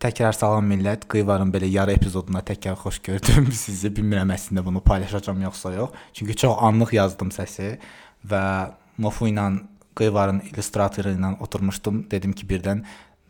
Təkrar 0.00 0.32
salam 0.32 0.64
millət. 0.64 1.02
Qıyvarın 1.12 1.50
belə 1.52 1.68
yarı 1.68 1.92
epizoduna 1.92 2.40
təkrar 2.40 2.78
xoş 2.80 3.02
gördüm 3.04 3.50
sizi. 3.64 3.90
Bilmirəm 3.92 4.30
əslində 4.32 4.62
bunu 4.64 4.80
paylaşacağam 4.80 5.42
yoxsa 5.44 5.74
yox. 5.74 5.98
Çünki 6.16 6.36
çox 6.40 6.56
anlıq 6.68 6.94
yazdım 6.96 7.32
səsi 7.34 7.74
və 8.30 8.44
Mofu 9.00 9.28
ilə 9.28 9.50
Qıyvarın 10.00 10.40
illüstratoru 10.48 11.12
ilə 11.12 11.34
oturmuşdum. 11.44 12.06
Dedim 12.08 12.32
ki, 12.32 12.48
birdən 12.48 12.80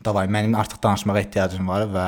davay 0.05 0.31
mənim 0.31 0.55
artıq 0.55 0.79
danışmağa 0.83 1.19
ehtiyacım 1.25 1.67
var 1.67 1.89
və 1.91 2.07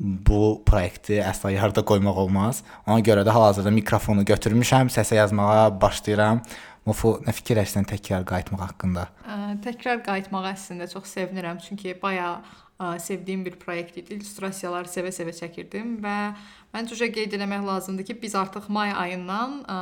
bu 0.00 0.40
proyekti 0.66 1.20
əsla 1.22 1.52
yarıda 1.54 1.84
qoymaq 1.86 2.18
olmaz. 2.24 2.64
Ona 2.88 3.04
görə 3.06 3.22
də 3.22 3.30
hal-hazırda 3.30 3.70
mikrofonu 3.70 4.26
götürmüşəm, 4.26 4.90
səsə 4.90 5.20
yazmağa 5.20 5.68
başlayıram. 5.80 6.42
Mofu 6.88 7.14
nə 7.22 7.30
fikirləşsən 7.36 7.86
təkrar 7.86 8.24
qayıtmaq 8.26 8.64
haqqında? 8.64 9.06
Ə, 9.22 9.38
Təkrar 9.62 10.02
qayıtmağa 10.02 10.50
əslində 10.50 10.88
çox 10.90 11.12
sevinirəm, 11.14 11.60
çünki 11.62 11.94
bayağı 12.02 12.40
ə, 12.42 12.96
sevdiyim 13.04 13.44
bir 13.46 13.54
proyekt 13.60 14.00
idi. 14.00 14.16
İllüstrasiyaları 14.16 14.90
sevə-sevə 14.90 15.34
çəkirdim 15.36 16.00
və 16.02 16.16
məncə 16.74 16.96
uca 16.96 17.08
qeyd 17.14 17.38
etmək 17.38 17.62
lazımdır 17.68 18.08
ki, 18.10 18.18
biz 18.24 18.34
artıq 18.34 18.66
may 18.74 18.90
ayından 19.04 19.60
ə, 19.62 19.78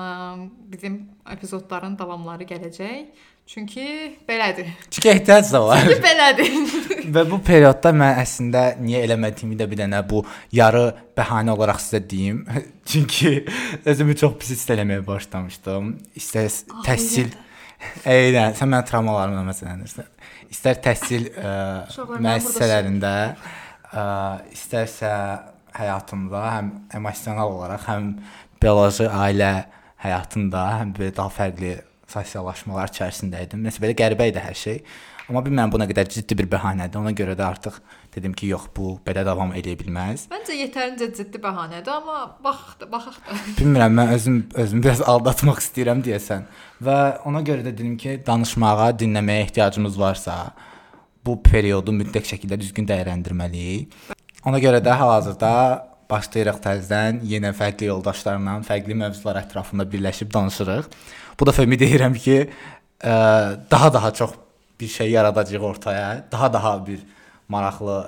bizim 0.74 1.02
epizodların 1.38 1.96
davamları 1.98 2.48
gələcək. 2.52 3.28
Çünki 3.50 4.16
belədir. 4.28 4.68
Çünki 4.90 5.08
ehtiyac 5.08 5.52
da 5.52 5.66
var. 5.66 5.80
Çünki 5.82 6.02
belədir. 6.04 6.52
Və 7.14 7.24
bu 7.26 7.40
periodda 7.42 7.90
mən 7.90 8.20
əslində 8.22 8.60
niyə 8.78 9.00
eləmədiyimi 9.08 9.56
də 9.58 9.66
bir 9.72 9.80
dənə 9.80 10.04
bu 10.06 10.20
yarı 10.54 10.84
bəhanə 11.18 11.56
olaraq 11.56 11.80
sizə 11.82 11.98
deyim. 12.12 12.44
Çünki 12.90 13.44
özümü 13.84 14.16
çox 14.18 14.34
pis 14.40 14.50
hiss 14.56 14.72
eləməyə 14.74 15.04
başlamışdım. 15.06 15.94
İstər 16.18 16.50
təhsil 16.86 17.30
Eynən, 18.04 18.52
sən 18.58 18.68
mənim 18.68 18.86
travmalarımla 18.88 19.42
məsələnirsən. 19.46 20.08
İstər 20.52 20.80
təhsil 20.84 21.30
ə, 21.40 21.52
müəssisələrində, 22.20 23.12
ə, 23.88 24.04
istərsə 24.52 25.12
həyatımda 25.76 26.42
həm 26.56 26.72
emosional 26.98 27.54
olaraq, 27.54 27.86
həm 27.88 28.10
bioloji 28.60 29.08
ailə 29.08 29.52
həyatında, 30.04 30.64
həm 30.82 30.92
belə 30.96 31.14
daha 31.16 31.32
fərqli 31.32 31.78
sosiallaşmalar 32.10 32.92
içərisində 32.92 33.40
idim. 33.46 33.64
Nəsə 33.66 33.82
belə 33.82 33.96
qəribə 33.98 34.28
idi 34.30 34.42
hər 34.42 34.56
şey. 34.58 34.82
Amma 35.30 35.44
bilmirəm 35.46 35.70
bu 35.70 35.78
nə 35.78 35.86
qədər 35.86 36.08
ciddi 36.10 36.34
bir 36.40 36.48
bəhanədir. 36.50 36.98
Ona 36.98 37.12
görə 37.14 37.36
də 37.38 37.44
artıq 37.46 37.76
dedim 38.16 38.32
ki, 38.34 38.48
yox, 38.50 38.64
bu 38.74 38.96
belə 39.06 39.22
davam 39.26 39.52
edə 39.54 39.76
bilməz. 39.78 40.24
Məncə 40.32 40.56
yetərincə 40.58 41.06
ciddi 41.14 41.38
bəhanədir, 41.42 41.92
amma 41.94 42.24
bax 42.42 42.80
baxaq 42.90 43.20
da. 43.28 43.36
Bilmirəm, 43.60 43.94
mən 43.94 44.14
özüm 44.16 44.40
özümü 44.64 44.82
biraz 44.88 45.04
aldatmaq 45.12 45.62
istəyirəm 45.62 46.02
deyəsən. 46.06 46.48
Və 46.82 46.96
ona 47.30 47.44
görə 47.46 47.62
də 47.62 47.70
dedim 47.70 47.94
ki, 48.00 48.16
danışmağa, 48.26 48.90
dinləməyə 49.04 49.46
ehtiyacımız 49.46 50.00
varsa, 50.02 50.40
bu 51.26 51.36
periodu 51.46 51.94
mütləq 51.94 52.26
şəkildə 52.32 52.58
düzgün 52.64 52.90
dəyərləndirməliyik. 52.90 53.94
Ona 54.50 54.58
görə 54.58 54.82
də 54.82 54.98
hal-hazırda 54.98 55.54
başlayırıq 56.10 56.60
təzədən 56.64 57.22
yenə 57.30 57.52
fərqli 57.56 57.88
yoldaşlarla 57.90 58.58
fərqli 58.66 58.96
mövzular 58.98 59.40
ətrafında 59.44 59.86
birləşib 59.90 60.32
danışırıq. 60.34 60.90
Bu 61.38 61.48
dəfə 61.48 61.64
ümid 61.68 61.84
edirəm 61.86 62.16
ki, 62.18 62.38
ə, 63.00 63.14
daha 63.70 63.92
daha 63.94 64.12
çox 64.12 64.36
bir 64.80 64.88
şey 64.88 65.10
yaradacağıq 65.10 65.64
ortaya, 65.64 66.24
daha 66.32 66.52
daha 66.52 66.74
bir 66.86 67.00
maraqlı 67.48 67.98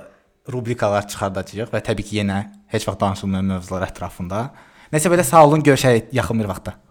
rubrikalar 0.53 1.09
çıxardacağıq 1.09 1.73
və 1.73 1.83
təbii 1.85 2.09
ki, 2.09 2.21
yenə 2.23 2.45
heç 2.75 2.89
vaxt 2.89 3.01
danışılmayan 3.01 3.51
mövzular 3.55 3.87
ətrafında. 3.89 4.49
Nəsə 4.93 5.13
belə 5.13 5.25
sağ 5.25 5.47
olun, 5.47 5.63
görüşərik 5.65 6.11
yaxın 6.13 6.43
bir 6.43 6.51
vaxtda. 6.51 6.82